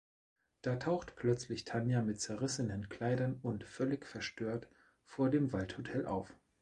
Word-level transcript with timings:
Da 0.63 0.77
taucht 0.77 1.15
plötzlich 1.15 1.63
Tanja 1.63 2.01
mit 2.01 2.19
zerrissenen 2.19 2.89
Kleidern 2.89 3.37
und 3.43 3.63
völlig 3.65 4.03
verstört 4.07 4.67
vor 5.05 5.29
dem 5.29 5.53
Waldhotel 5.53 6.07
auf. 6.07 6.33